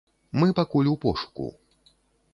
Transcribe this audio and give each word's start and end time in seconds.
Мы 0.43 0.47
пакуль 0.61 0.89
у 0.95 0.97
пошуку. 1.05 1.47